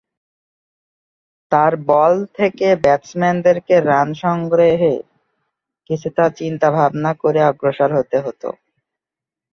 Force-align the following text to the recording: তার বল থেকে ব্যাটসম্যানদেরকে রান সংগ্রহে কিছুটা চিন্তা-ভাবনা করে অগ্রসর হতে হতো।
তার 1.51 1.73
বল 1.89 2.13
থেকে 2.37 2.67
ব্যাটসম্যানদেরকে 2.83 3.75
রান 3.89 4.09
সংগ্রহে 4.21 4.95
কিছুটা 5.89 6.25
চিন্তা-ভাবনা 6.39 7.11
করে 7.21 7.39
অগ্রসর 7.49 7.89
হতে 7.97 8.17
হতো। 8.25 8.49